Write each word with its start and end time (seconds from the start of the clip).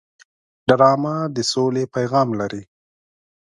ډرامه 0.67 1.15
د 1.35 1.37
سولې 1.51 1.83
پیغام 1.95 2.27
لري 2.39 2.63